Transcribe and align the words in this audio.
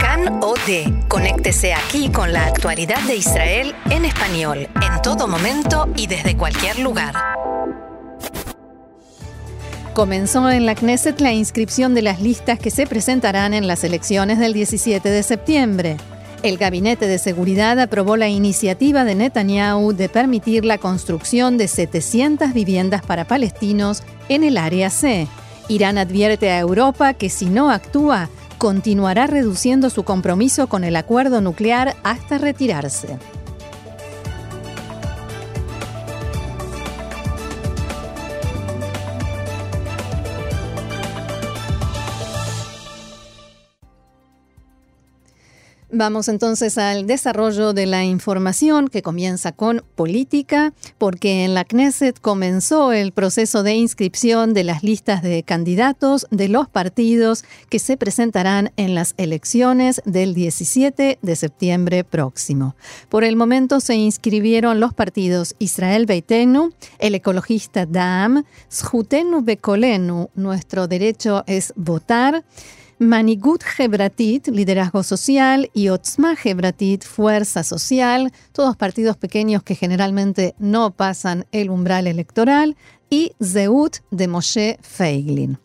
Can 0.00 0.42
OD. 0.42 1.06
Conéctese 1.08 1.72
aquí 1.74 2.08
con 2.10 2.32
la 2.32 2.46
actualidad 2.46 3.00
de 3.06 3.16
Israel 3.16 3.74
en 3.90 4.04
español, 4.04 4.68
en 4.74 5.02
todo 5.02 5.28
momento 5.28 5.88
y 5.96 6.06
desde 6.06 6.36
cualquier 6.36 6.78
lugar. 6.78 7.14
Comenzó 9.94 10.50
en 10.50 10.66
la 10.66 10.74
Knesset 10.74 11.20
la 11.20 11.32
inscripción 11.32 11.94
de 11.94 12.02
las 12.02 12.20
listas 12.20 12.58
que 12.58 12.70
se 12.70 12.86
presentarán 12.86 13.54
en 13.54 13.66
las 13.66 13.84
elecciones 13.84 14.38
del 14.38 14.52
17 14.52 15.08
de 15.08 15.22
septiembre. 15.22 15.96
El 16.42 16.58
Gabinete 16.58 17.06
de 17.06 17.18
Seguridad 17.18 17.80
aprobó 17.80 18.16
la 18.16 18.28
iniciativa 18.28 19.04
de 19.04 19.14
Netanyahu 19.14 19.92
de 19.94 20.08
permitir 20.08 20.64
la 20.64 20.78
construcción 20.78 21.56
de 21.56 21.68
700 21.68 22.52
viviendas 22.52 23.02
para 23.02 23.24
palestinos 23.24 24.02
en 24.28 24.44
el 24.44 24.58
área 24.58 24.90
C. 24.90 25.26
Irán 25.68 25.98
advierte 25.98 26.50
a 26.50 26.60
Europa 26.60 27.14
que 27.14 27.30
si 27.30 27.46
no 27.46 27.70
actúa, 27.70 28.28
continuará 28.58 29.26
reduciendo 29.26 29.90
su 29.90 30.04
compromiso 30.04 30.66
con 30.68 30.84
el 30.84 30.96
acuerdo 30.96 31.40
nuclear 31.40 31.96
hasta 32.02 32.38
retirarse. 32.38 33.18
Vamos 45.98 46.28
entonces 46.28 46.76
al 46.76 47.06
desarrollo 47.06 47.72
de 47.72 47.86
la 47.86 48.04
información 48.04 48.88
que 48.88 49.00
comienza 49.00 49.52
con 49.52 49.82
política, 49.94 50.74
porque 50.98 51.46
en 51.46 51.54
la 51.54 51.64
Knesset 51.64 52.20
comenzó 52.20 52.92
el 52.92 53.12
proceso 53.12 53.62
de 53.62 53.76
inscripción 53.76 54.52
de 54.52 54.64
las 54.64 54.82
listas 54.82 55.22
de 55.22 55.42
candidatos 55.42 56.26
de 56.30 56.48
los 56.48 56.68
partidos 56.68 57.44
que 57.70 57.78
se 57.78 57.96
presentarán 57.96 58.72
en 58.76 58.94
las 58.94 59.14
elecciones 59.16 60.02
del 60.04 60.34
17 60.34 61.18
de 61.22 61.36
septiembre 61.36 62.04
próximo. 62.04 62.76
Por 63.08 63.24
el 63.24 63.36
momento 63.36 63.80
se 63.80 63.94
inscribieron 63.94 64.80
los 64.80 64.92
partidos 64.92 65.54
Israel 65.58 66.04
Beitenu, 66.04 66.74
el 66.98 67.14
ecologista 67.14 67.86
DAM, 67.86 68.44
Schutenu 68.70 69.40
Bekolenu, 69.40 70.28
nuestro 70.34 70.88
derecho 70.88 71.42
es 71.46 71.72
votar, 71.74 72.44
Manigut 72.98 73.62
Hebratit, 73.78 74.48
liderazgo 74.48 75.02
social, 75.02 75.70
y 75.74 75.90
Otzma 75.90 76.34
Hebratit, 76.42 77.04
fuerza 77.04 77.62
social, 77.62 78.32
todos 78.52 78.74
partidos 78.74 79.18
pequeños 79.18 79.62
que 79.62 79.74
generalmente 79.74 80.54
no 80.58 80.92
pasan 80.92 81.44
el 81.52 81.68
umbral 81.68 82.06
electoral, 82.06 82.74
y 83.10 83.32
Zeut 83.42 83.98
de 84.10 84.28
Moshe 84.28 84.78
Feiglin. 84.80 85.58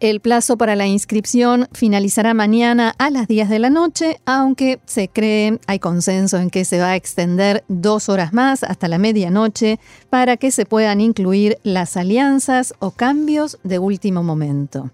El 0.00 0.20
plazo 0.20 0.56
para 0.56 0.74
la 0.74 0.86
inscripción 0.86 1.68
finalizará 1.72 2.34
mañana 2.34 2.92
a 2.98 3.10
las 3.10 3.28
10 3.28 3.48
de 3.48 3.58
la 3.60 3.70
noche, 3.70 4.18
aunque 4.24 4.80
se 4.86 5.08
cree, 5.08 5.60
hay 5.68 5.78
consenso 5.78 6.38
en 6.38 6.50
que 6.50 6.64
se 6.64 6.80
va 6.80 6.88
a 6.88 6.96
extender 6.96 7.62
dos 7.68 8.08
horas 8.08 8.32
más 8.32 8.64
hasta 8.64 8.88
la 8.88 8.98
medianoche 8.98 9.78
para 10.08 10.36
que 10.38 10.50
se 10.50 10.66
puedan 10.66 11.00
incluir 11.00 11.58
las 11.62 11.96
alianzas 11.96 12.74
o 12.80 12.90
cambios 12.90 13.58
de 13.62 13.78
último 13.78 14.24
momento. 14.24 14.90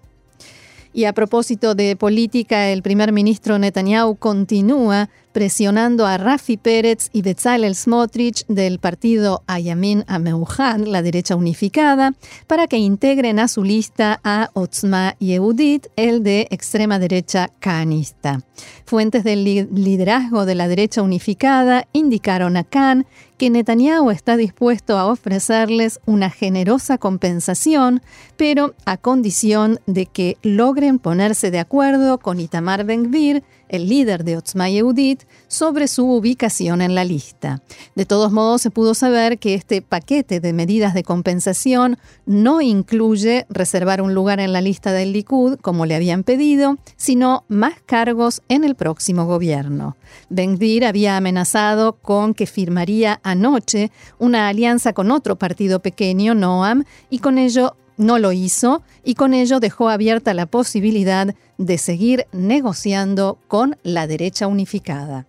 Y 0.97 1.05
a 1.05 1.13
propósito 1.13 1.75
de 1.75 1.95
política, 1.95 2.69
el 2.69 2.81
primer 2.81 3.11
ministro 3.11 3.59
Netanyahu 3.59 4.15
continúa 4.15 5.11
presionando 5.37 6.07
a 6.07 6.17
Rafi 6.17 6.57
Pérez 6.57 7.11
y 7.13 7.21
Bezalel 7.21 7.75
Smotrich 7.75 8.43
del 8.47 8.79
partido 8.79 9.43
Ayamin 9.45 10.03
Ameuhan, 10.07 10.91
la 10.91 11.03
derecha 11.03 11.35
unificada, 11.35 12.15
para 12.47 12.65
que 12.65 12.77
integren 12.77 13.37
a 13.37 13.47
su 13.47 13.63
lista 13.63 14.19
a 14.23 14.49
Otzma 14.55 15.15
Yehudit, 15.19 15.89
el 15.95 16.23
de 16.23 16.47
extrema 16.49 16.97
derecha 16.97 17.51
canista. 17.59 18.41
Fuentes 18.85 19.23
del 19.23 19.43
liderazgo 19.43 20.47
de 20.47 20.55
la 20.55 20.67
derecha 20.67 21.03
unificada 21.03 21.87
indicaron 21.93 22.57
a 22.57 22.63
Khan 22.63 23.05
que 23.37 23.51
Netanyahu 23.51 24.09
está 24.09 24.35
dispuesto 24.35 24.97
a 24.97 25.05
ofrecerles 25.05 25.99
una 26.07 26.31
generosa 26.31 26.97
compensación, 26.97 28.01
pero 28.35 28.73
a 28.85 28.97
condición 28.97 29.79
de 29.85 30.07
que 30.07 30.37
logren 30.41 30.97
ponerse 30.97 31.51
de 31.51 31.59
acuerdo 31.59 32.17
con 32.17 32.39
Itamar 32.39 32.83
Ben-Gvir, 32.83 33.43
el 33.69 33.87
líder 33.87 34.23
de 34.23 34.37
Otzma 34.37 34.69
Yehudit, 34.69 35.23
sobre 35.47 35.87
su 35.87 36.09
ubicación 36.09 36.81
en 36.81 36.95
la 36.95 37.03
lista. 37.03 37.61
De 37.95 38.05
todos 38.05 38.31
modos, 38.31 38.61
se 38.61 38.71
pudo 38.71 38.93
saber 38.93 39.39
que 39.39 39.53
este 39.53 39.81
paquete 39.81 40.39
de 40.39 40.53
medidas 40.53 40.93
de 40.93 41.03
compensación 41.03 41.97
no 42.25 42.61
incluye 42.61 43.45
reservar 43.49 44.01
un 44.01 44.13
lugar 44.13 44.39
en 44.39 44.53
la 44.53 44.61
lista 44.61 44.91
del 44.91 45.13
Likud, 45.13 45.57
como 45.59 45.85
le 45.85 45.95
habían 45.95 46.23
pedido, 46.23 46.77
sino 46.95 47.45
más 47.47 47.75
cargos 47.85 48.41
en 48.49 48.63
el 48.63 48.75
próximo 48.75 49.25
gobierno. 49.25 49.95
ben 50.29 50.57
había 50.83 51.17
amenazado 51.17 51.93
con 51.93 52.33
que 52.33 52.45
firmaría 52.45 53.19
anoche 53.23 53.91
una 54.19 54.47
alianza 54.47 54.93
con 54.93 55.11
otro 55.11 55.37
partido 55.37 55.81
pequeño, 55.81 56.33
Noam, 56.33 56.83
y 57.09 57.19
con 57.19 57.37
ello 57.37 57.75
no 57.97 58.19
lo 58.19 58.31
hizo 58.31 58.83
y 59.03 59.15
con 59.15 59.33
ello 59.33 59.59
dejó 59.59 59.89
abierta 59.89 60.33
la 60.33 60.45
posibilidad 60.45 61.35
de 61.57 61.77
seguir 61.77 62.27
negociando 62.31 63.39
con 63.47 63.77
la 63.83 64.07
derecha 64.07 64.47
unificada. 64.47 65.25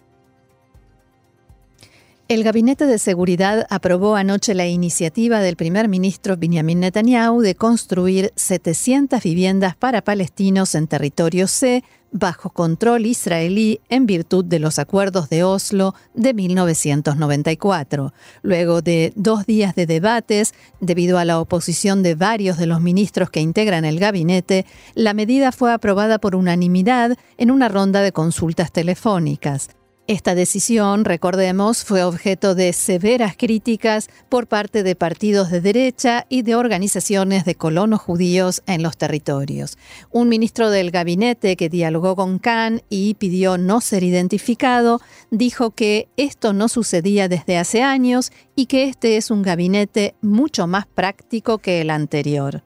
El 2.29 2.45
Gabinete 2.45 2.85
de 2.85 2.99
Seguridad 2.99 3.67
aprobó 3.71 4.15
anoche 4.15 4.53
la 4.53 4.67
iniciativa 4.67 5.41
del 5.41 5.57
primer 5.57 5.89
ministro 5.89 6.37
Benjamin 6.37 6.81
Netanyahu 6.81 7.41
de 7.41 7.55
construir 7.55 8.35
700 8.37 9.23
viviendas 9.23 9.75
para 9.77 10.03
palestinos 10.03 10.75
en 10.75 10.89
territorio 10.89 11.47
C 11.47 11.83
bajo 12.13 12.51
control 12.51 13.07
israelí 13.07 13.81
en 13.89 14.05
virtud 14.05 14.45
de 14.45 14.59
los 14.59 14.79
acuerdos 14.79 15.31
de 15.31 15.43
Oslo 15.43 15.95
de 16.13 16.35
1994. 16.35 18.13
Luego 18.43 18.83
de 18.83 19.15
dos 19.17 19.47
días 19.47 19.75
de 19.75 19.87
debates, 19.87 20.53
debido 20.83 21.17
a 21.17 21.25
la 21.25 21.41
oposición 21.41 22.03
de 22.03 22.15
varios 22.15 22.59
de 22.59 22.67
los 22.67 22.83
ministros 22.83 23.31
que 23.31 23.41
integran 23.41 23.87
el 23.87 23.99
gabinete, 23.99 24.67
la 24.95 25.15
medida 25.15 25.51
fue 25.51 25.73
aprobada 25.73 26.19
por 26.19 26.37
unanimidad 26.37 27.17
en 27.39 27.51
una 27.51 27.71
ronda 27.71 28.03
de 28.03 28.13
consultas 28.13 28.71
telefónicas. 28.71 29.71
Esta 30.09 30.35
decisión, 30.35 31.05
recordemos, 31.05 31.85
fue 31.85 32.03
objeto 32.03 32.55
de 32.55 32.73
severas 32.73 33.37
críticas 33.37 34.09
por 34.31 34.47
parte 34.47 34.83
de 34.83 34.97
partidos 34.97 35.51
de 35.51 35.61
derecha 35.61 36.25
y 36.31 36.41
de 36.41 36.55
organizaciones 36.55 37.45
de 37.45 37.57
colonos 37.57 38.01
judíos 38.01 38.63
en 38.67 38.83
los 38.83 38.97
territorios. 38.97 39.77
Un 40.11 40.31
ministro 40.31 40.71
del 40.71 40.93
gabinete 40.93 41.57
que 41.57 41.69
dialogó 41.69 42.17
con 42.17 42.39
Khan 42.39 42.81
y 42.89 43.17
pidió 43.17 43.59
no 43.59 43.83
ser 43.83 44.03
identificado, 44.03 45.03
dijo 45.31 45.73
que 45.73 46.09
esto 46.17 46.55
no 46.55 46.69
sucedía 46.69 47.29
desde 47.29 47.59
hace 47.59 47.83
años 47.83 48.33
y 48.57 48.65
que 48.65 48.85
este 48.85 49.19
es 49.19 49.31
un 49.31 49.43
gabinete 49.43 50.15
mucho 50.23 50.67
más 50.67 50.87
práctico 50.87 51.59
que 51.59 51.83
el 51.83 51.91
anterior. 51.91 52.63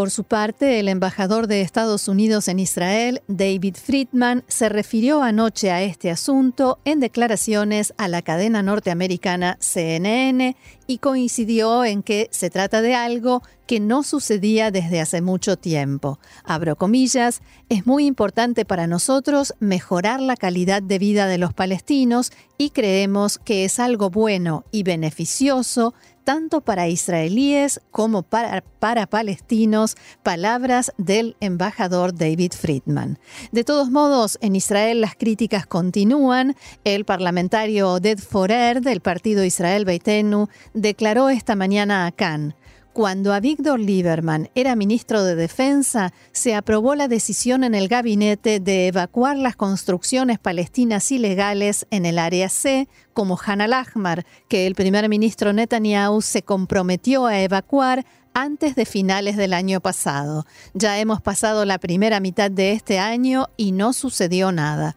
Por 0.00 0.10
su 0.10 0.24
parte, 0.24 0.80
el 0.80 0.88
embajador 0.88 1.46
de 1.46 1.60
Estados 1.60 2.08
Unidos 2.08 2.48
en 2.48 2.58
Israel, 2.58 3.20
David 3.28 3.76
Friedman, 3.76 4.44
se 4.48 4.70
refirió 4.70 5.22
anoche 5.22 5.70
a 5.70 5.82
este 5.82 6.10
asunto 6.10 6.78
en 6.86 7.00
declaraciones 7.00 7.92
a 7.98 8.08
la 8.08 8.22
cadena 8.22 8.62
norteamericana 8.62 9.58
CNN 9.60 10.56
y 10.86 10.98
coincidió 10.98 11.84
en 11.84 12.02
que 12.02 12.28
se 12.30 12.48
trata 12.48 12.80
de 12.80 12.94
algo 12.94 13.42
que 13.66 13.78
no 13.78 14.02
sucedía 14.02 14.70
desde 14.70 15.00
hace 15.00 15.20
mucho 15.20 15.58
tiempo. 15.58 16.18
Abro 16.44 16.76
comillas, 16.76 17.42
es 17.68 17.86
muy 17.86 18.06
importante 18.06 18.64
para 18.64 18.86
nosotros 18.86 19.54
mejorar 19.60 20.20
la 20.20 20.34
calidad 20.34 20.82
de 20.82 20.98
vida 20.98 21.26
de 21.26 21.36
los 21.36 21.52
palestinos 21.52 22.32
y 22.56 22.70
creemos 22.70 23.38
que 23.38 23.64
es 23.64 23.78
algo 23.78 24.08
bueno 24.10 24.64
y 24.72 24.82
beneficioso 24.82 25.94
tanto 26.24 26.60
para 26.60 26.88
israelíes 26.88 27.80
como 27.90 28.22
para, 28.22 28.62
palestinos, 29.06 29.96
palabras 30.22 30.92
del 30.98 31.36
embajador 31.40 32.14
David 32.14 32.52
Friedman. 32.52 33.18
De 33.52 33.64
todos 33.64 33.90
modos, 33.90 34.38
en 34.40 34.56
Israel 34.56 35.00
las 35.00 35.14
críticas 35.14 35.66
continúan. 35.66 36.56
El 36.84 37.04
parlamentario 37.04 37.92
Oded 37.92 38.18
Forer 38.18 38.80
del 38.80 39.00
partido 39.00 39.44
Israel 39.44 39.84
Beitenu 39.84 40.48
declaró 40.74 41.28
esta 41.28 41.56
mañana 41.56 42.06
a 42.06 42.12
Cannes 42.12 42.54
cuando 42.92 43.32
Avigdor 43.32 43.78
Lieberman 43.78 44.50
era 44.54 44.74
ministro 44.76 45.22
de 45.22 45.36
Defensa, 45.36 46.12
se 46.32 46.54
aprobó 46.54 46.94
la 46.94 47.08
decisión 47.08 47.64
en 47.64 47.74
el 47.74 47.88
gabinete 47.88 48.60
de 48.60 48.88
evacuar 48.88 49.36
las 49.36 49.56
construcciones 49.56 50.38
palestinas 50.38 51.10
ilegales 51.12 51.86
en 51.90 52.04
el 52.04 52.18
área 52.18 52.48
C, 52.48 52.88
como 53.12 53.38
Han 53.44 53.60
al-Ahmar, 53.60 54.26
que 54.48 54.66
el 54.66 54.74
primer 54.74 55.08
ministro 55.08 55.52
Netanyahu 55.52 56.20
se 56.20 56.42
comprometió 56.42 57.26
a 57.26 57.40
evacuar 57.40 58.04
antes 58.34 58.74
de 58.74 58.86
finales 58.86 59.36
del 59.36 59.52
año 59.52 59.80
pasado. 59.80 60.46
Ya 60.74 60.98
hemos 60.98 61.20
pasado 61.20 61.64
la 61.64 61.78
primera 61.78 62.20
mitad 62.20 62.50
de 62.50 62.72
este 62.72 62.98
año 62.98 63.48
y 63.56 63.72
no 63.72 63.92
sucedió 63.92 64.52
nada. 64.52 64.96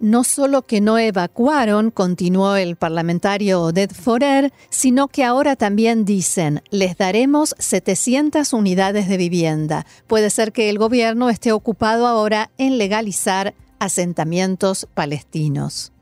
No 0.00 0.22
solo 0.22 0.62
que 0.62 0.80
no 0.80 0.96
evacuaron, 0.96 1.90
continuó 1.90 2.54
el 2.54 2.76
parlamentario 2.76 3.62
Oded 3.62 3.90
Forer, 3.90 4.52
sino 4.70 5.08
que 5.08 5.24
ahora 5.24 5.56
también 5.56 6.04
dicen, 6.04 6.62
les 6.70 6.96
daremos 6.96 7.56
700 7.58 8.52
unidades 8.52 9.08
de 9.08 9.16
vivienda. 9.16 9.86
Puede 10.06 10.30
ser 10.30 10.52
que 10.52 10.70
el 10.70 10.78
gobierno 10.78 11.30
esté 11.30 11.50
ocupado 11.50 12.06
ahora 12.06 12.50
en 12.58 12.78
legalizar 12.78 13.54
asentamientos 13.80 14.86
palestinos. 14.94 15.92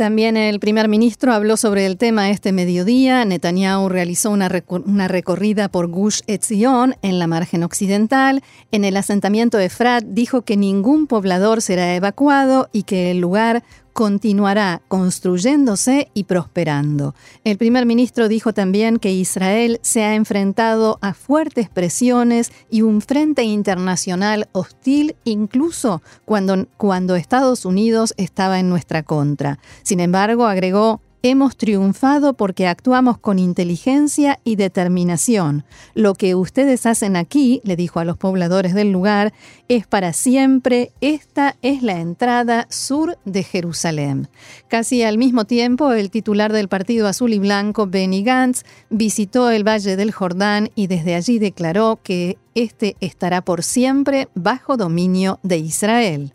También 0.00 0.38
el 0.38 0.60
primer 0.60 0.88
ministro 0.88 1.34
habló 1.34 1.58
sobre 1.58 1.84
el 1.84 1.98
tema 1.98 2.30
este 2.30 2.52
mediodía. 2.52 3.22
Netanyahu 3.26 3.90
realizó 3.90 4.30
una, 4.30 4.48
recorrida 4.48 5.68
por 5.68 5.88
Gush 5.88 6.20
Etzion 6.26 6.94
en 7.02 7.18
la 7.18 7.26
margen 7.26 7.62
occidental. 7.62 8.42
En 8.70 8.86
el 8.86 8.96
asentamiento 8.96 9.58
de 9.58 9.66
Efrat 9.66 10.02
dijo 10.02 10.40
que 10.40 10.56
ningún 10.56 11.06
poblador 11.06 11.60
será 11.60 11.94
evacuado 11.94 12.70
y 12.72 12.84
que 12.84 13.10
el 13.10 13.18
lugar 13.18 13.62
continuará 14.00 14.80
construyéndose 14.88 16.08
y 16.14 16.24
prosperando. 16.24 17.14
El 17.44 17.58
primer 17.58 17.84
ministro 17.84 18.28
dijo 18.28 18.54
también 18.54 18.96
que 18.96 19.12
Israel 19.12 19.78
se 19.82 20.02
ha 20.04 20.14
enfrentado 20.14 20.98
a 21.02 21.12
fuertes 21.12 21.68
presiones 21.68 22.50
y 22.70 22.80
un 22.80 23.02
frente 23.02 23.42
internacional 23.42 24.48
hostil 24.52 25.16
incluso 25.24 26.00
cuando, 26.24 26.66
cuando 26.78 27.14
Estados 27.14 27.66
Unidos 27.66 28.14
estaba 28.16 28.58
en 28.58 28.70
nuestra 28.70 29.02
contra. 29.02 29.58
Sin 29.82 30.00
embargo, 30.00 30.46
agregó, 30.46 31.02
Hemos 31.22 31.58
triunfado 31.58 32.32
porque 32.32 32.66
actuamos 32.66 33.18
con 33.18 33.38
inteligencia 33.38 34.38
y 34.42 34.56
determinación. 34.56 35.64
Lo 35.94 36.14
que 36.14 36.34
ustedes 36.34 36.86
hacen 36.86 37.14
aquí, 37.14 37.60
le 37.62 37.76
dijo 37.76 38.00
a 38.00 38.06
los 38.06 38.16
pobladores 38.16 38.72
del 38.72 38.90
lugar, 38.90 39.34
es 39.68 39.86
para 39.86 40.14
siempre. 40.14 40.92
Esta 41.02 41.56
es 41.60 41.82
la 41.82 42.00
entrada 42.00 42.66
sur 42.70 43.18
de 43.26 43.42
Jerusalén. 43.42 44.28
Casi 44.68 45.02
al 45.02 45.18
mismo 45.18 45.44
tiempo, 45.44 45.92
el 45.92 46.10
titular 46.10 46.54
del 46.54 46.68
Partido 46.68 47.06
Azul 47.06 47.34
y 47.34 47.38
Blanco, 47.38 47.86
Benny 47.86 48.22
Gantz, 48.22 48.62
visitó 48.88 49.50
el 49.50 49.62
Valle 49.62 49.96
del 49.96 50.12
Jordán 50.12 50.70
y 50.74 50.86
desde 50.86 51.16
allí 51.16 51.38
declaró 51.38 52.00
que 52.02 52.38
este 52.54 52.96
estará 53.00 53.42
por 53.42 53.62
siempre 53.62 54.28
bajo 54.34 54.78
dominio 54.78 55.38
de 55.42 55.58
Israel. 55.58 56.32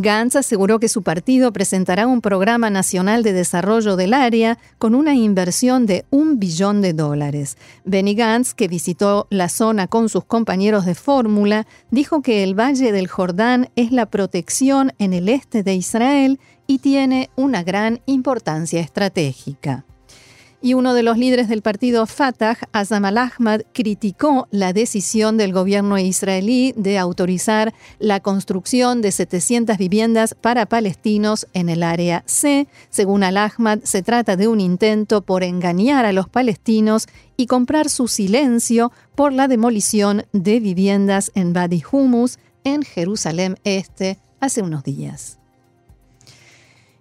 Gantz 0.00 0.36
aseguró 0.36 0.78
que 0.78 0.88
su 0.88 1.02
partido 1.02 1.52
presentará 1.52 2.06
un 2.06 2.20
programa 2.20 2.70
nacional 2.70 3.24
de 3.24 3.32
desarrollo 3.32 3.96
del 3.96 4.14
área 4.14 4.56
con 4.78 4.94
una 4.94 5.16
inversión 5.16 5.86
de 5.86 6.04
un 6.10 6.38
billón 6.38 6.82
de 6.82 6.92
dólares. 6.92 7.56
Benny 7.84 8.14
Gantz, 8.14 8.54
que 8.54 8.68
visitó 8.68 9.26
la 9.28 9.48
zona 9.48 9.88
con 9.88 10.08
sus 10.08 10.24
compañeros 10.24 10.86
de 10.86 10.94
fórmula, 10.94 11.66
dijo 11.90 12.22
que 12.22 12.44
el 12.44 12.54
Valle 12.54 12.92
del 12.92 13.08
Jordán 13.08 13.70
es 13.74 13.90
la 13.90 14.06
protección 14.06 14.92
en 15.00 15.14
el 15.14 15.28
este 15.28 15.64
de 15.64 15.74
Israel 15.74 16.38
y 16.68 16.78
tiene 16.78 17.30
una 17.34 17.64
gran 17.64 18.00
importancia 18.06 18.80
estratégica 18.80 19.84
y 20.60 20.74
uno 20.74 20.94
de 20.94 21.02
los 21.02 21.18
líderes 21.18 21.48
del 21.48 21.62
partido 21.62 22.06
Fatah, 22.06 22.58
Azam 22.72 23.04
al-Ahmad, 23.04 23.60
criticó 23.72 24.48
la 24.50 24.72
decisión 24.72 25.36
del 25.36 25.52
gobierno 25.52 25.98
israelí 25.98 26.72
de 26.76 26.98
autorizar 26.98 27.74
la 27.98 28.20
construcción 28.20 29.00
de 29.02 29.12
700 29.12 29.78
viviendas 29.78 30.34
para 30.34 30.66
palestinos 30.66 31.46
en 31.52 31.68
el 31.68 31.82
área 31.82 32.24
C. 32.26 32.66
Según 32.90 33.22
al-Ahmad, 33.22 33.80
se 33.84 34.02
trata 34.02 34.36
de 34.36 34.48
un 34.48 34.60
intento 34.60 35.22
por 35.22 35.42
engañar 35.42 36.04
a 36.04 36.12
los 36.12 36.28
palestinos 36.28 37.06
y 37.36 37.46
comprar 37.46 37.88
su 37.88 38.08
silencio 38.08 38.92
por 39.14 39.32
la 39.32 39.48
demolición 39.48 40.26
de 40.32 40.60
viviendas 40.60 41.30
en 41.34 41.52
Badi 41.52 41.82
Humus, 41.90 42.38
en 42.64 42.82
Jerusalén 42.82 43.58
Este, 43.64 44.18
hace 44.40 44.62
unos 44.62 44.82
días. 44.82 45.38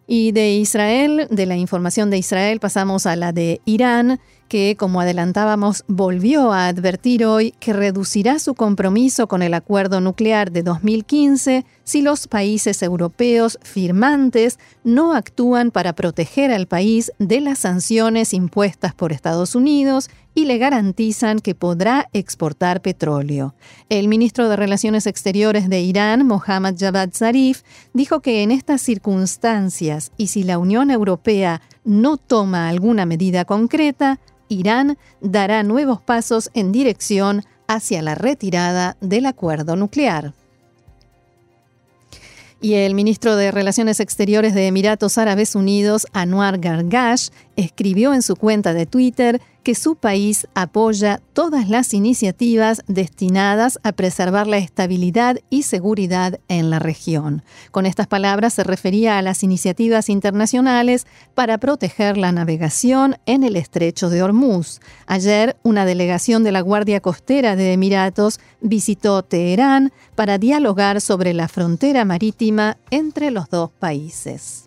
Y 0.08 0.32
de 0.32 0.52
Israel, 0.54 1.28
de 1.30 1.46
la 1.46 1.58
información 1.58 2.10
de 2.10 2.18
Israel, 2.18 2.60
pasamos 2.60 3.06
a 3.06 3.16
la 3.18 3.34
de 3.34 3.62
Irán, 3.66 4.20
que, 4.48 4.76
como 4.78 5.02
adelantábamos, 5.02 5.84
volvió 5.88 6.52
a 6.52 6.68
advertir 6.68 7.26
hoy 7.26 7.54
que 7.60 7.74
reducirá 7.74 8.40
su 8.40 8.56
compromiso 8.56 9.28
con 9.28 9.42
el 9.42 9.54
acuerdo 9.54 10.02
nuclear 10.02 10.52
de 10.52 10.64
2015 10.64 11.66
si 11.84 12.02
los 12.02 12.28
países 12.28 12.82
europeos 12.82 13.60
firmantes 13.62 14.60
no 14.84 15.14
actúan 15.14 15.72
para 15.72 15.94
proteger 15.94 16.52
al 16.52 16.68
país 16.68 17.12
de 17.20 17.42
las 17.42 17.60
sanciones 17.60 18.34
impuestas 18.34 18.94
por 18.94 19.12
Estados 19.12 19.56
Unidos 19.56 20.10
y 20.38 20.46
le 20.46 20.60
garantizan 20.60 21.40
que 21.40 21.56
podrá 21.56 22.10
exportar 22.14 22.82
petróleo. 22.82 23.56
El 23.90 24.08
ministro 24.08 24.48
de 24.50 24.56
Relaciones 24.56 25.08
Exteriores 25.08 25.68
de 25.68 25.82
Irán, 25.82 26.28
Mohammad 26.28 26.76
Javad 26.78 27.10
Zarif, 27.12 27.64
dijo 27.94 28.20
que 28.20 28.44
en 28.44 28.52
estas 28.52 28.82
circunstancias 28.82 30.12
y 30.16 30.28
si 30.28 30.44
la 30.44 30.60
Unión 30.60 30.92
Europea 30.92 31.62
no 31.84 32.18
toma 32.18 32.70
alguna 32.70 33.08
medida 33.08 33.46
concreta, 33.46 34.20
Irán 34.50 34.98
dará 35.22 35.64
nuevos 35.64 36.02
pasos 36.02 36.50
en 36.54 36.72
dirección 36.72 37.44
hacia 37.68 38.02
la 38.02 38.16
retirada 38.16 38.98
del 39.02 39.26
acuerdo 39.26 39.76
nuclear. 39.76 40.34
Y 42.60 42.74
el 42.74 42.96
ministro 42.96 43.36
de 43.36 43.52
Relaciones 43.52 44.00
Exteriores 44.00 44.56
de 44.56 44.68
Emiratos 44.68 45.20
Árabes 45.20 45.54
Unidos, 45.54 46.08
Anwar 46.14 46.58
Gargash, 46.58 47.30
escribió 47.58 48.14
en 48.14 48.22
su 48.22 48.38
cuenta 48.38 48.74
de 48.74 48.86
Twitter 48.86 49.42
que 49.64 49.76
su 49.76 49.98
país 49.98 50.48
apoya 50.54 51.20
todas 51.34 51.68
las 51.68 51.94
iniciativas 51.94 52.84
destinadas 52.88 53.80
a 53.84 53.92
preservar 53.92 54.48
la 54.48 54.60
estabilidad 54.60 55.40
y 55.50 55.64
seguridad 55.64 56.40
en 56.48 56.70
la 56.70 56.80
región. 56.80 57.44
Con 57.72 57.86
estas 57.86 58.08
palabras 58.08 58.54
se 58.54 58.64
refería 58.64 59.18
a 59.18 59.22
las 59.22 59.44
iniciativas 59.44 60.08
internacionales 60.08 61.06
para 61.34 61.58
proteger 61.58 62.16
la 62.16 62.32
navegación 62.32 63.18
en 63.26 63.44
el 63.44 63.58
estrecho 63.58 64.10
de 64.10 64.24
Hormuz. 64.24 64.80
Ayer, 65.06 65.58
una 65.64 65.84
delegación 65.84 66.46
de 66.46 66.54
la 66.54 66.62
Guardia 66.62 67.02
Costera 67.02 67.58
de 67.58 67.74
Emiratos 67.74 68.40
visitó 68.62 69.24
Teherán 69.24 69.92
para 70.16 70.38
dialogar 70.38 71.02
sobre 71.02 71.34
la 71.34 71.50
frontera 71.50 72.06
marítima 72.06 72.78
entre 72.90 73.32
los 73.32 73.50
dos 73.50 73.72
países. 73.72 74.67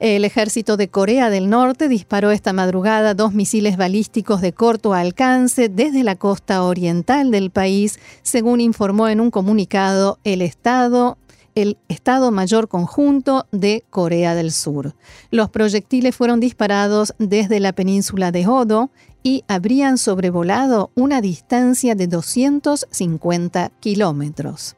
El 0.00 0.24
ejército 0.24 0.76
de 0.76 0.88
Corea 0.88 1.28
del 1.28 1.50
Norte 1.50 1.88
disparó 1.88 2.30
esta 2.30 2.52
madrugada 2.52 3.14
dos 3.14 3.34
misiles 3.34 3.76
balísticos 3.76 4.40
de 4.40 4.52
corto 4.52 4.94
alcance 4.94 5.68
desde 5.68 6.04
la 6.04 6.14
costa 6.14 6.62
oriental 6.62 7.32
del 7.32 7.50
país, 7.50 7.98
según 8.22 8.60
informó 8.60 9.08
en 9.08 9.20
un 9.20 9.32
comunicado 9.32 10.18
el 10.22 10.42
Estado 10.42 11.18
el 11.56 11.76
Estado 11.88 12.30
Mayor 12.30 12.68
Conjunto 12.68 13.48
de 13.50 13.82
Corea 13.90 14.36
del 14.36 14.52
Sur. 14.52 14.94
Los 15.32 15.50
proyectiles 15.50 16.14
fueron 16.14 16.38
disparados 16.38 17.14
desde 17.18 17.58
la 17.58 17.72
península 17.72 18.30
de 18.30 18.46
Hodo 18.46 18.90
y 19.24 19.42
habrían 19.48 19.98
sobrevolado 19.98 20.92
una 20.94 21.20
distancia 21.20 21.96
de 21.96 22.06
250 22.06 23.72
kilómetros. 23.80 24.77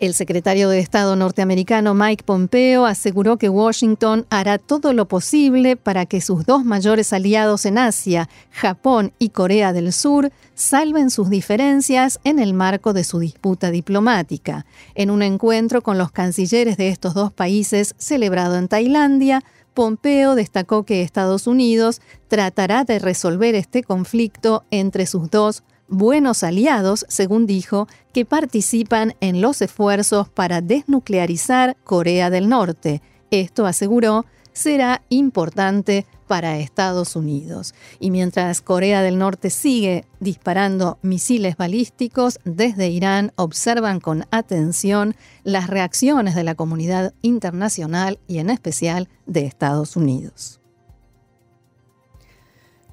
El 0.00 0.14
secretario 0.14 0.68
de 0.68 0.78
Estado 0.78 1.16
norteamericano 1.16 1.92
Mike 1.92 2.22
Pompeo 2.22 2.86
aseguró 2.86 3.36
que 3.36 3.48
Washington 3.48 4.26
hará 4.30 4.58
todo 4.58 4.92
lo 4.92 5.08
posible 5.08 5.74
para 5.74 6.06
que 6.06 6.20
sus 6.20 6.46
dos 6.46 6.64
mayores 6.64 7.12
aliados 7.12 7.66
en 7.66 7.78
Asia, 7.78 8.28
Japón 8.52 9.12
y 9.18 9.30
Corea 9.30 9.72
del 9.72 9.92
Sur, 9.92 10.30
salven 10.54 11.10
sus 11.10 11.30
diferencias 11.30 12.20
en 12.22 12.38
el 12.38 12.54
marco 12.54 12.92
de 12.92 13.02
su 13.02 13.18
disputa 13.18 13.72
diplomática. 13.72 14.66
En 14.94 15.10
un 15.10 15.20
encuentro 15.20 15.82
con 15.82 15.98
los 15.98 16.12
cancilleres 16.12 16.76
de 16.76 16.90
estos 16.90 17.14
dos 17.14 17.32
países 17.32 17.96
celebrado 17.98 18.56
en 18.56 18.68
Tailandia, 18.68 19.42
Pompeo 19.74 20.36
destacó 20.36 20.84
que 20.84 21.02
Estados 21.02 21.48
Unidos 21.48 22.00
tratará 22.28 22.84
de 22.84 23.00
resolver 23.00 23.56
este 23.56 23.82
conflicto 23.82 24.64
entre 24.70 25.06
sus 25.06 25.28
dos 25.28 25.64
buenos 25.88 26.42
aliados, 26.42 27.04
según 27.08 27.46
dijo, 27.46 27.88
que 28.12 28.24
participan 28.24 29.14
en 29.20 29.40
los 29.40 29.62
esfuerzos 29.62 30.28
para 30.28 30.60
desnuclearizar 30.60 31.76
Corea 31.84 32.30
del 32.30 32.48
Norte. 32.48 33.02
Esto, 33.30 33.66
aseguró, 33.66 34.24
será 34.52 35.02
importante 35.08 36.06
para 36.26 36.58
Estados 36.58 37.16
Unidos. 37.16 37.74
Y 37.98 38.10
mientras 38.10 38.60
Corea 38.60 39.02
del 39.02 39.18
Norte 39.18 39.50
sigue 39.50 40.04
disparando 40.20 40.98
misiles 41.02 41.56
balísticos, 41.56 42.38
desde 42.44 42.88
Irán 42.88 43.32
observan 43.36 43.98
con 43.98 44.26
atención 44.30 45.16
las 45.42 45.68
reacciones 45.68 46.34
de 46.34 46.44
la 46.44 46.54
comunidad 46.54 47.14
internacional 47.22 48.20
y 48.28 48.38
en 48.38 48.50
especial 48.50 49.08
de 49.26 49.46
Estados 49.46 49.96
Unidos. 49.96 50.60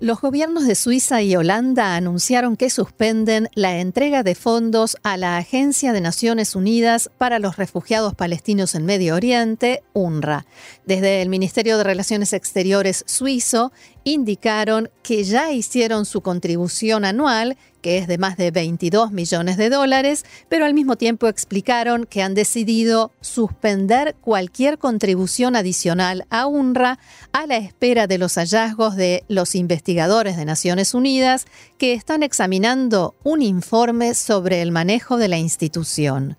Los 0.01 0.19
gobiernos 0.19 0.67
de 0.67 0.75
Suiza 0.75 1.21
y 1.21 1.37
Holanda 1.37 1.95
anunciaron 1.95 2.57
que 2.57 2.69
suspenden 2.69 3.47
la 3.55 3.79
entrega 3.79 4.23
de 4.23 4.35
fondos 4.35 4.97
a 5.03 5.15
la 5.15 5.37
Agencia 5.37 5.93
de 5.93 6.01
Naciones 6.01 6.53
Unidas 6.53 7.09
para 7.17 7.39
los 7.39 7.55
Refugiados 7.55 8.13
Palestinos 8.13 8.75
en 8.75 8.85
Medio 8.85 9.15
Oriente, 9.15 9.83
UNRWA. 9.93 10.45
Desde 10.85 11.21
el 11.21 11.29
Ministerio 11.29 11.77
de 11.77 11.85
Relaciones 11.85 12.33
Exteriores 12.33 13.05
suizo 13.07 13.71
indicaron 14.05 14.89
que 15.03 15.23
ya 15.23 15.51
hicieron 15.51 16.05
su 16.05 16.21
contribución 16.21 17.05
anual, 17.05 17.57
que 17.81 17.97
es 17.97 18.07
de 18.07 18.17
más 18.17 18.37
de 18.37 18.51
22 18.51 19.11
millones 19.11 19.57
de 19.57 19.69
dólares, 19.69 20.25
pero 20.47 20.65
al 20.65 20.75
mismo 20.75 20.95
tiempo 20.95 21.27
explicaron 21.27 22.05
que 22.05 22.21
han 22.21 22.35
decidido 22.35 23.11
suspender 23.19 24.15
cualquier 24.21 24.77
contribución 24.77 25.55
adicional 25.55 26.25
a 26.29 26.45
UNRWA 26.45 26.99
a 27.33 27.47
la 27.47 27.57
espera 27.57 28.05
de 28.05 28.19
los 28.19 28.35
hallazgos 28.35 28.95
de 28.95 29.23
los 29.27 29.55
investigadores 29.55 30.37
de 30.37 30.45
Naciones 30.45 30.93
Unidas 30.93 31.45
que 31.77 31.93
están 31.93 32.23
examinando 32.23 33.15
un 33.23 33.41
informe 33.41 34.13
sobre 34.13 34.61
el 34.61 34.71
manejo 34.71 35.17
de 35.17 35.27
la 35.27 35.37
institución. 35.37 36.37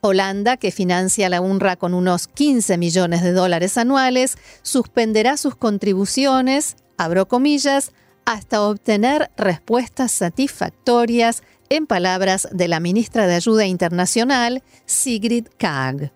Holanda, 0.00 0.56
que 0.56 0.70
financia 0.70 1.28
la 1.28 1.40
UNRWA 1.40 1.74
con 1.74 1.94
unos 1.94 2.28
15 2.28 2.78
millones 2.78 3.22
de 3.22 3.32
dólares 3.32 3.76
anuales, 3.76 4.38
suspenderá 4.62 5.36
sus 5.36 5.56
contribuciones, 5.56 6.76
abro 6.98 7.26
comillas, 7.26 7.92
hasta 8.26 8.60
obtener 8.62 9.30
respuestas 9.38 10.12
satisfactorias, 10.12 11.42
en 11.70 11.86
palabras 11.86 12.48
de 12.52 12.68
la 12.68 12.80
ministra 12.80 13.26
de 13.26 13.34
Ayuda 13.34 13.66
Internacional, 13.66 14.62
Sigrid 14.86 15.46
Kaag. 15.58 16.12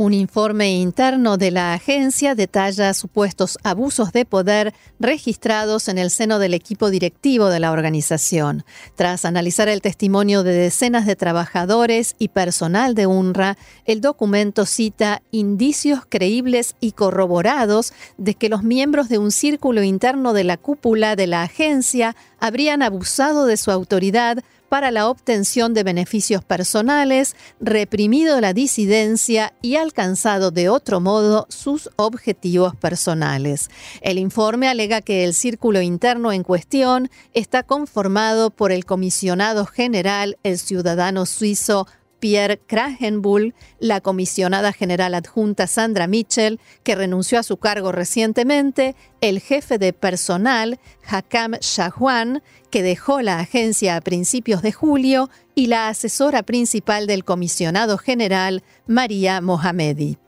Un 0.00 0.14
informe 0.14 0.72
interno 0.72 1.36
de 1.36 1.50
la 1.50 1.74
agencia 1.74 2.34
detalla 2.34 2.94
supuestos 2.94 3.58
abusos 3.64 4.12
de 4.12 4.24
poder 4.24 4.72
registrados 4.98 5.88
en 5.88 5.98
el 5.98 6.10
seno 6.10 6.38
del 6.38 6.54
equipo 6.54 6.88
directivo 6.88 7.50
de 7.50 7.60
la 7.60 7.70
organización. 7.70 8.64
Tras 8.94 9.26
analizar 9.26 9.68
el 9.68 9.82
testimonio 9.82 10.42
de 10.42 10.54
decenas 10.54 11.04
de 11.04 11.16
trabajadores 11.16 12.16
y 12.18 12.28
personal 12.28 12.94
de 12.94 13.06
UNRWA, 13.06 13.58
el 13.84 14.00
documento 14.00 14.64
cita 14.64 15.20
indicios 15.32 16.00
creíbles 16.08 16.76
y 16.80 16.92
corroborados 16.92 17.92
de 18.16 18.32
que 18.32 18.48
los 18.48 18.62
miembros 18.62 19.10
de 19.10 19.18
un 19.18 19.30
círculo 19.30 19.82
interno 19.82 20.32
de 20.32 20.44
la 20.44 20.56
cúpula 20.56 21.14
de 21.14 21.26
la 21.26 21.42
agencia 21.42 22.16
habrían 22.38 22.80
abusado 22.80 23.44
de 23.44 23.58
su 23.58 23.70
autoridad 23.70 24.38
para 24.70 24.92
la 24.92 25.08
obtención 25.10 25.74
de 25.74 25.82
beneficios 25.82 26.44
personales, 26.44 27.34
reprimido 27.60 28.40
la 28.40 28.54
disidencia 28.54 29.52
y 29.60 29.74
alcanzado 29.74 30.52
de 30.52 30.68
otro 30.68 31.00
modo 31.00 31.46
sus 31.50 31.90
objetivos 31.96 32.76
personales. 32.76 33.68
El 34.00 34.16
informe 34.18 34.68
alega 34.68 35.02
que 35.02 35.24
el 35.24 35.34
círculo 35.34 35.82
interno 35.82 36.30
en 36.32 36.44
cuestión 36.44 37.10
está 37.34 37.64
conformado 37.64 38.50
por 38.50 38.70
el 38.70 38.84
comisionado 38.84 39.66
general, 39.66 40.38
el 40.44 40.56
ciudadano 40.56 41.26
suizo 41.26 41.88
Pierre 42.20 42.58
Krahenbull, 42.58 43.54
la 43.80 44.00
comisionada 44.00 44.72
general 44.72 45.14
adjunta 45.14 45.66
Sandra 45.66 46.06
Mitchell, 46.06 46.60
que 46.84 46.94
renunció 46.94 47.38
a 47.38 47.42
su 47.42 47.56
cargo 47.56 47.90
recientemente, 47.90 48.94
el 49.20 49.40
jefe 49.40 49.78
de 49.78 49.92
personal, 49.92 50.78
Hakam 51.06 51.54
Shahwan, 51.60 52.42
que 52.70 52.82
dejó 52.82 53.22
la 53.22 53.40
agencia 53.40 53.96
a 53.96 54.00
principios 54.00 54.62
de 54.62 54.72
julio, 54.72 55.30
y 55.54 55.66
la 55.66 55.88
asesora 55.88 56.42
principal 56.42 57.06
del 57.06 57.24
comisionado 57.24 57.98
general, 57.98 58.62
María 58.86 59.40
Mohamedi. 59.40 60.18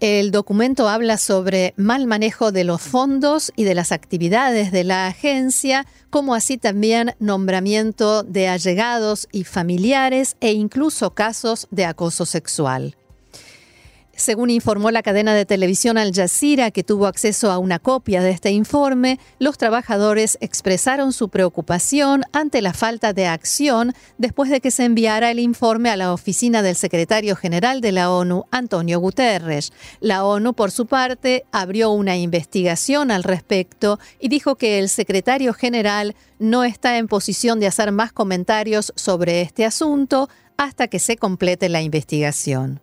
El 0.00 0.32
documento 0.32 0.88
habla 0.88 1.16
sobre 1.16 1.72
mal 1.76 2.06
manejo 2.06 2.52
de 2.52 2.64
los 2.64 2.82
fondos 2.82 3.52
y 3.56 3.64
de 3.64 3.74
las 3.74 3.92
actividades 3.92 4.72
de 4.72 4.84
la 4.84 5.06
agencia, 5.06 5.86
como 6.10 6.34
así 6.34 6.58
también 6.58 7.14
nombramiento 7.20 8.22
de 8.22 8.48
allegados 8.48 9.28
y 9.32 9.44
familiares 9.44 10.36
e 10.40 10.52
incluso 10.52 11.14
casos 11.14 11.68
de 11.70 11.86
acoso 11.86 12.26
sexual. 12.26 12.96
Según 14.16 14.50
informó 14.50 14.90
la 14.90 15.02
cadena 15.02 15.34
de 15.34 15.44
televisión 15.44 15.98
Al 15.98 16.12
Jazeera, 16.14 16.70
que 16.70 16.84
tuvo 16.84 17.06
acceso 17.06 17.50
a 17.50 17.58
una 17.58 17.78
copia 17.78 18.22
de 18.22 18.30
este 18.30 18.50
informe, 18.50 19.18
los 19.38 19.58
trabajadores 19.58 20.38
expresaron 20.40 21.12
su 21.12 21.28
preocupación 21.28 22.22
ante 22.32 22.62
la 22.62 22.72
falta 22.72 23.12
de 23.12 23.26
acción 23.26 23.92
después 24.18 24.50
de 24.50 24.60
que 24.60 24.70
se 24.70 24.84
enviara 24.84 25.30
el 25.30 25.38
informe 25.38 25.90
a 25.90 25.96
la 25.96 26.12
oficina 26.12 26.62
del 26.62 26.76
secretario 26.76 27.34
general 27.34 27.80
de 27.80 27.92
la 27.92 28.10
ONU, 28.10 28.44
Antonio 28.50 29.00
Guterres. 29.00 29.72
La 30.00 30.24
ONU, 30.24 30.54
por 30.54 30.70
su 30.70 30.86
parte, 30.86 31.44
abrió 31.50 31.90
una 31.90 32.16
investigación 32.16 33.10
al 33.10 33.24
respecto 33.24 33.98
y 34.20 34.28
dijo 34.28 34.54
que 34.56 34.78
el 34.78 34.88
secretario 34.88 35.54
general 35.54 36.14
no 36.38 36.64
está 36.64 36.98
en 36.98 37.08
posición 37.08 37.58
de 37.58 37.66
hacer 37.66 37.90
más 37.90 38.12
comentarios 38.12 38.92
sobre 38.96 39.40
este 39.40 39.64
asunto 39.64 40.28
hasta 40.56 40.88
que 40.88 40.98
se 40.98 41.16
complete 41.16 41.68
la 41.68 41.82
investigación. 41.82 42.80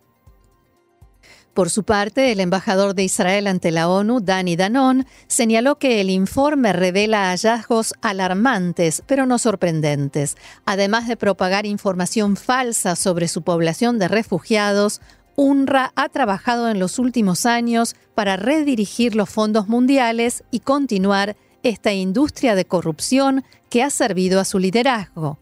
Por 1.54 1.68
su 1.68 1.84
parte, 1.84 2.32
el 2.32 2.40
embajador 2.40 2.94
de 2.94 3.04
Israel 3.04 3.46
ante 3.46 3.70
la 3.70 3.88
ONU, 3.88 4.20
Dani 4.20 4.56
Danon, 4.56 5.06
señaló 5.26 5.78
que 5.78 6.00
el 6.00 6.08
informe 6.08 6.72
revela 6.72 7.30
hallazgos 7.30 7.92
alarmantes, 8.00 9.02
pero 9.06 9.26
no 9.26 9.38
sorprendentes. 9.38 10.38
Además 10.64 11.08
de 11.08 11.18
propagar 11.18 11.66
información 11.66 12.36
falsa 12.36 12.96
sobre 12.96 13.28
su 13.28 13.42
población 13.42 13.98
de 13.98 14.08
refugiados, 14.08 15.02
UNRWA 15.36 15.92
ha 15.94 16.08
trabajado 16.08 16.70
en 16.70 16.78
los 16.78 16.98
últimos 16.98 17.44
años 17.44 17.96
para 18.14 18.36
redirigir 18.36 19.14
los 19.14 19.28
fondos 19.28 19.68
mundiales 19.68 20.44
y 20.50 20.60
continuar 20.60 21.36
esta 21.62 21.92
industria 21.92 22.54
de 22.54 22.64
corrupción 22.64 23.44
que 23.68 23.82
ha 23.82 23.90
servido 23.90 24.40
a 24.40 24.46
su 24.46 24.58
liderazgo. 24.58 25.38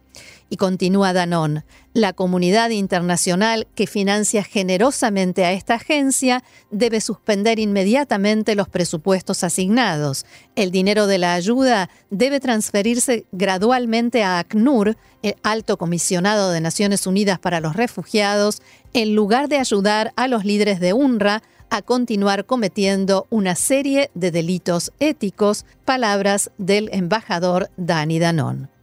Y 0.52 0.57
continúa 0.57 1.12
Danón, 1.12 1.64
la 1.95 2.12
comunidad 2.12 2.71
internacional 2.71 3.69
que 3.76 3.87
financia 3.87 4.42
generosamente 4.42 5.45
a 5.45 5.52
esta 5.52 5.75
agencia 5.75 6.42
debe 6.73 7.00
suspender 7.00 7.61
inmediatamente 7.61 8.57
los 8.57 8.69
presupuestos 8.69 9.45
asignados. 9.45 10.26
El 10.57 10.73
dinero 10.73 11.07
de 11.07 11.19
la 11.19 11.35
ayuda 11.35 11.88
debe 12.11 12.40
transferirse 12.40 13.26
gradualmente 13.30 14.25
a 14.25 14.40
ACNUR, 14.40 14.97
el 15.23 15.37
alto 15.45 15.78
comisionado 15.78 16.50
de 16.50 16.61
Naciones 16.61 17.07
Unidas 17.07 17.38
para 17.38 17.61
los 17.61 17.76
Refugiados, 17.76 18.61
en 18.92 19.14
lugar 19.14 19.49
de 19.49 19.59
ayudar 19.59 20.12
a 20.16 20.26
los 20.26 20.45
líderes 20.45 20.80
de 20.80 20.95
UNRWA 20.95 21.42
a 21.71 21.83
continuar 21.83 22.45
cometiendo 22.45 23.28
una 23.30 23.54
serie 23.54 24.11
de 24.14 24.33
delitos 24.33 24.90
éticos, 24.99 25.64
palabras 25.85 26.50
del 26.59 26.90
embajador 26.92 27.71
Dani 27.76 28.19
Danón. 28.19 28.79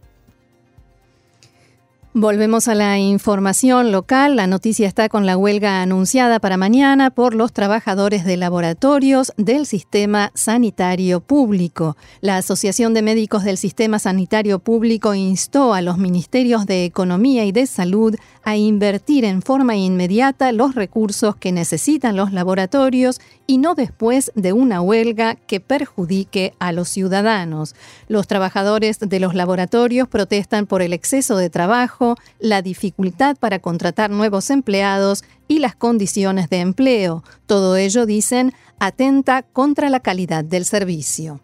Volvemos 2.14 2.68
a 2.68 2.74
la 2.74 2.98
información 2.98 3.92
local. 3.92 4.34
La 4.34 4.46
noticia 4.46 4.88
está 4.88 5.10
con 5.10 5.26
la 5.26 5.36
huelga 5.36 5.82
anunciada 5.82 6.40
para 6.40 6.56
mañana 6.56 7.10
por 7.10 7.34
los 7.34 7.52
trabajadores 7.52 8.24
de 8.24 8.38
laboratorios 8.38 9.34
del 9.36 9.66
sistema 9.66 10.32
sanitario 10.34 11.20
público. 11.20 11.98
La 12.22 12.38
Asociación 12.38 12.94
de 12.94 13.02
Médicos 13.02 13.44
del 13.44 13.58
Sistema 13.58 13.98
Sanitario 13.98 14.58
Público 14.58 15.14
instó 15.14 15.74
a 15.74 15.82
los 15.82 15.98
ministerios 15.98 16.64
de 16.64 16.86
Economía 16.86 17.44
y 17.44 17.52
de 17.52 17.66
Salud 17.66 18.16
a 18.48 18.56
invertir 18.56 19.26
en 19.26 19.42
forma 19.42 19.76
inmediata 19.76 20.52
los 20.52 20.74
recursos 20.74 21.36
que 21.36 21.52
necesitan 21.52 22.16
los 22.16 22.32
laboratorios 22.32 23.20
y 23.46 23.58
no 23.58 23.74
después 23.74 24.32
de 24.36 24.54
una 24.54 24.80
huelga 24.80 25.34
que 25.34 25.60
perjudique 25.60 26.54
a 26.58 26.72
los 26.72 26.88
ciudadanos. 26.88 27.74
Los 28.08 28.26
trabajadores 28.26 29.00
de 29.00 29.20
los 29.20 29.34
laboratorios 29.34 30.08
protestan 30.08 30.64
por 30.64 30.80
el 30.80 30.94
exceso 30.94 31.36
de 31.36 31.50
trabajo, 31.50 32.16
la 32.38 32.62
dificultad 32.62 33.36
para 33.36 33.58
contratar 33.58 34.08
nuevos 34.08 34.48
empleados 34.48 35.24
y 35.46 35.58
las 35.58 35.76
condiciones 35.76 36.48
de 36.48 36.60
empleo. 36.60 37.24
Todo 37.44 37.76
ello, 37.76 38.06
dicen, 38.06 38.54
atenta 38.78 39.42
contra 39.42 39.90
la 39.90 40.00
calidad 40.00 40.42
del 40.42 40.64
servicio. 40.64 41.42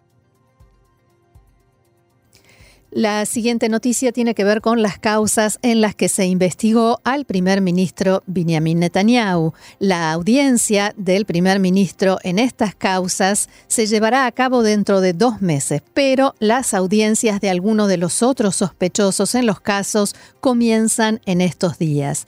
La 2.95 3.25
siguiente 3.25 3.67
noticia 3.67 4.13
tiene 4.13 4.33
que 4.35 4.45
ver 4.45 4.61
con 4.61 4.81
las 4.81 4.97
causas 4.99 5.59
en 5.61 5.81
las 5.81 5.95
que 5.95 6.07
se 6.07 6.27
investigó 6.27 7.01
al 7.03 7.25
primer 7.25 7.59
ministro 7.59 8.23
Benjamin 8.25 8.79
Netanyahu. 8.79 9.51
La 9.79 10.13
audiencia 10.13 10.93
del 10.95 11.25
primer 11.25 11.59
ministro 11.59 12.19
en 12.23 12.39
estas 12.39 12.73
causas 12.73 13.49
se 13.67 13.85
llevará 13.85 14.25
a 14.25 14.31
cabo 14.31 14.63
dentro 14.63 15.01
de 15.01 15.11
dos 15.11 15.41
meses, 15.41 15.81
pero 15.93 16.35
las 16.39 16.73
audiencias 16.73 17.41
de 17.41 17.49
algunos 17.49 17.89
de 17.89 17.97
los 17.97 18.23
otros 18.23 18.55
sospechosos 18.55 19.35
en 19.35 19.45
los 19.45 19.59
casos 19.59 20.15
comienzan 20.39 21.19
en 21.25 21.41
estos 21.41 21.77
días. 21.77 22.27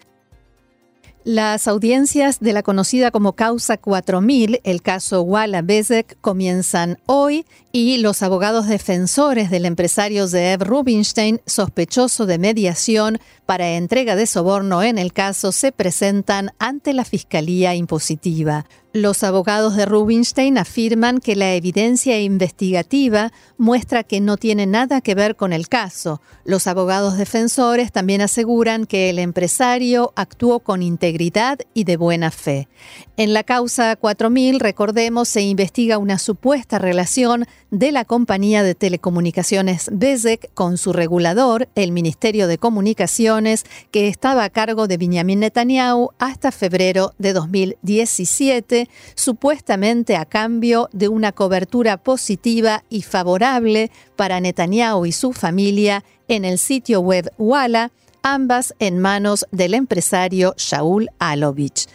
Las 1.29 1.67
audiencias 1.67 2.39
de 2.39 2.53
la 2.53 2.63
conocida 2.63 3.12
como 3.12 3.34
Causa 3.34 3.75
4000, 3.75 4.62
el 4.63 4.81
caso 4.81 5.24
Walla 5.24 5.62
Bezek, 5.62 6.17
comienzan 6.22 7.00
hoy 7.05 7.46
y 7.74 7.98
los 7.98 8.24
abogados 8.24 8.67
defensores 8.67 9.50
del 9.50 9.65
empresario 9.65 10.25
Zeev 10.25 10.63
Rubinstein, 10.63 11.41
sospechoso 11.46 12.27
de 12.27 12.38
mediación 12.38 13.19
para 13.46 13.72
entrega 13.72 14.15
de 14.15 14.25
soborno 14.25 14.84
en 14.84 14.98
el 14.98 15.12
caso, 15.12 15.51
se 15.51 15.74
presentan 15.74 16.51
ante 16.60 16.93
la 16.93 17.03
Fiscalía 17.03 17.75
Impositiva. 17.75 18.65
Los 19.00 19.24
abogados 19.24 19.75
de 19.75 19.86
Rubinstein 19.86 20.58
afirman 20.58 21.20
que 21.20 21.36
la 21.36 21.54
evidencia 21.54 22.20
investigativa 22.20 23.32
muestra 23.60 24.04
que 24.04 24.22
no 24.22 24.38
tiene 24.38 24.66
nada 24.66 25.01
que 25.01 25.13
ver 25.13 25.36
con 25.36 25.54
el 25.54 25.70
caso. 25.70 26.20
Los 26.46 26.66
abogados 26.66 27.16
defensores 27.16 27.92
también 27.92 28.22
aseguran 28.22 28.88
que 28.88 29.12
el 29.12 29.20
empresario 29.20 30.13
actuó 30.16 30.62
con 30.62 30.82
integridad 30.82 31.60
y 31.75 31.84
de 31.84 31.96
buena 31.96 32.32
fe. 32.32 32.70
En 33.18 33.36
la 33.36 33.44
causa 33.44 33.96
4000, 33.96 34.60
recordemos, 34.60 35.30
se 35.30 35.42
investiga 35.44 36.00
una 36.00 36.18
supuesta 36.18 36.80
relación 36.80 37.46
de 37.70 37.92
la 37.92 38.04
compañía 38.04 38.63
de 38.63 38.74
telecomunicaciones 38.74 39.89
Bezek 39.92 40.51
con 40.56 40.80
su 40.80 40.92
regulador, 40.92 41.70
el 41.75 41.92
Ministerio 41.92 42.48
de 42.48 42.58
Comunicaciones, 42.58 43.63
que 43.92 44.08
estaba 44.08 44.44
a 44.44 44.50
cargo 44.50 44.88
de 44.88 44.98
Benjamin 44.98 45.42
Netanyahu 45.42 46.10
hasta 46.18 46.51
febrero 46.51 47.13
de 47.20 47.34
2017, 47.34 48.87
supuestamente 49.15 50.15
a 50.15 50.25
cambio 50.25 50.89
de 50.94 51.08
una 51.08 51.32
cobertura 51.32 51.98
positiva 51.98 52.84
y 52.89 53.01
favorable 53.01 53.91
para 54.15 54.39
Netanyahu 54.39 55.06
y 55.06 55.12
su 55.12 55.34
familia 55.34 56.03
en 56.27 56.46
el 56.46 56.58
sitio 56.58 57.01
web 57.01 57.32
Walla, 57.38 57.91
ambas 58.24 58.74
en 58.79 59.00
manos 59.00 59.46
del 59.51 59.74
empresario 59.74 60.53
Shaul 60.58 61.10
Alovich. 61.20 61.88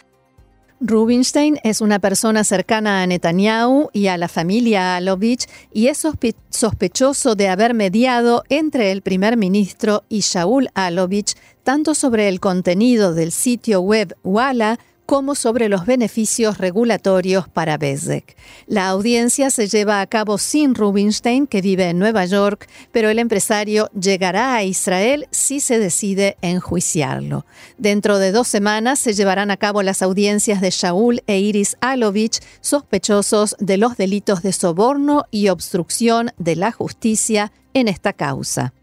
Rubinstein 0.85 1.59
es 1.63 1.79
una 1.79 1.99
persona 1.99 2.43
cercana 2.43 3.01
a 3.01 3.07
Netanyahu 3.07 3.89
y 3.93 4.07
a 4.07 4.17
la 4.17 4.27
familia 4.27 4.97
Alovich 4.97 5.47
y 5.71 5.87
es 5.87 6.05
sospechoso 6.49 7.35
de 7.35 7.47
haber 7.47 7.73
mediado 7.73 8.43
entre 8.49 8.91
el 8.91 9.01
primer 9.01 9.37
ministro 9.37 10.03
y 10.09 10.19
Shaul 10.19 10.67
Alovich 10.73 11.35
tanto 11.63 11.95
sobre 11.95 12.27
el 12.27 12.41
contenido 12.41 13.13
del 13.13 13.31
sitio 13.31 13.79
web 13.79 14.17
Walla 14.25 14.77
como 15.05 15.35
sobre 15.35 15.69
los 15.69 15.85
beneficios 15.85 16.57
regulatorios 16.57 17.47
para 17.47 17.77
Bezek. 17.77 18.35
La 18.67 18.87
audiencia 18.87 19.49
se 19.49 19.67
lleva 19.67 20.01
a 20.01 20.07
cabo 20.07 20.37
sin 20.37 20.75
Rubinstein, 20.75 21.47
que 21.47 21.61
vive 21.61 21.89
en 21.89 21.99
Nueva 21.99 22.25
York, 22.25 22.67
pero 22.91 23.09
el 23.09 23.19
empresario 23.19 23.89
llegará 23.91 24.55
a 24.55 24.63
Israel 24.63 25.27
si 25.31 25.59
se 25.59 25.79
decide 25.79 26.37
enjuiciarlo. 26.41 27.45
Dentro 27.77 28.17
de 28.17 28.31
dos 28.31 28.47
semanas 28.47 28.99
se 28.99 29.13
llevarán 29.13 29.51
a 29.51 29.57
cabo 29.57 29.83
las 29.83 30.01
audiencias 30.01 30.61
de 30.61 30.69
Shaul 30.69 31.23
e 31.27 31.39
Iris 31.39 31.77
Alovich, 31.81 32.39
sospechosos 32.61 33.55
de 33.59 33.77
los 33.77 33.97
delitos 33.97 34.41
de 34.41 34.53
soborno 34.53 35.25
y 35.31 35.49
obstrucción 35.49 36.31
de 36.37 36.55
la 36.55 36.71
justicia 36.71 37.51
en 37.73 37.87
esta 37.87 38.13
causa. 38.13 38.73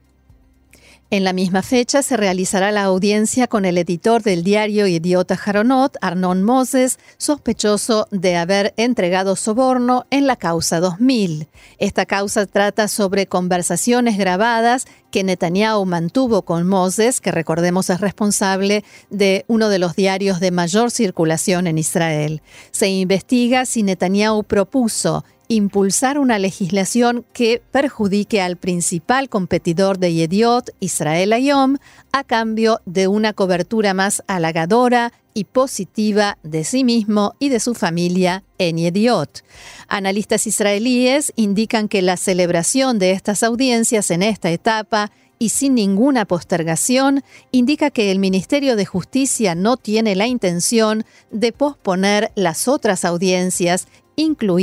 En 1.12 1.24
la 1.24 1.32
misma 1.32 1.62
fecha 1.62 2.04
se 2.04 2.16
realizará 2.16 2.70
la 2.70 2.84
audiencia 2.84 3.48
con 3.48 3.64
el 3.64 3.78
editor 3.78 4.22
del 4.22 4.44
diario 4.44 4.86
Idiota 4.86 5.36
Jaronot, 5.36 5.96
Arnon 6.00 6.44
Moses, 6.44 7.00
sospechoso 7.16 8.06
de 8.12 8.36
haber 8.36 8.74
entregado 8.76 9.34
soborno 9.34 10.06
en 10.10 10.28
la 10.28 10.36
causa 10.36 10.78
2000. 10.78 11.48
Esta 11.78 12.06
causa 12.06 12.46
trata 12.46 12.86
sobre 12.86 13.26
conversaciones 13.26 14.18
grabadas 14.18 14.86
que 15.10 15.24
Netanyahu 15.24 15.84
mantuvo 15.84 16.42
con 16.42 16.68
Moses, 16.68 17.20
que 17.20 17.32
recordemos 17.32 17.90
es 17.90 18.00
responsable 18.00 18.84
de 19.10 19.44
uno 19.48 19.68
de 19.68 19.80
los 19.80 19.96
diarios 19.96 20.38
de 20.38 20.52
mayor 20.52 20.92
circulación 20.92 21.66
en 21.66 21.78
Israel. 21.78 22.40
Se 22.70 22.88
investiga 22.88 23.66
si 23.66 23.82
Netanyahu 23.82 24.44
propuso 24.44 25.24
impulsar 25.50 26.16
una 26.20 26.38
legislación 26.38 27.26
que 27.32 27.60
perjudique 27.72 28.40
al 28.40 28.56
principal 28.56 29.28
competidor 29.28 29.98
de 29.98 30.14
Yediot, 30.14 30.70
Israel 30.78 31.32
Ayom, 31.32 31.76
a 32.12 32.22
cambio 32.22 32.80
de 32.86 33.08
una 33.08 33.32
cobertura 33.32 33.92
más 33.92 34.22
halagadora 34.28 35.12
y 35.34 35.44
positiva 35.44 36.38
de 36.44 36.62
sí 36.62 36.84
mismo 36.84 37.34
y 37.40 37.48
de 37.48 37.58
su 37.58 37.74
familia 37.74 38.44
en 38.58 38.76
Yediot. 38.76 39.42
Analistas 39.88 40.46
israelíes 40.46 41.32
indican 41.34 41.88
que 41.88 42.00
la 42.00 42.16
celebración 42.16 43.00
de 43.00 43.10
estas 43.10 43.42
audiencias 43.42 44.12
en 44.12 44.22
esta 44.22 44.52
etapa 44.52 45.10
y 45.40 45.48
sin 45.48 45.74
ninguna 45.74 46.26
postergación 46.26 47.24
indica 47.50 47.90
que 47.90 48.12
el 48.12 48.20
Ministerio 48.20 48.76
de 48.76 48.86
Justicia 48.86 49.56
no 49.56 49.76
tiene 49.76 50.14
la 50.14 50.28
intención 50.28 51.04
de 51.32 51.50
posponer 51.50 52.30
las 52.36 52.68
otras 52.68 53.04
audiencias, 53.04 53.88
incluidas 54.16 54.50